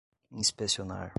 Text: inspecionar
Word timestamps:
inspecionar 0.31 1.09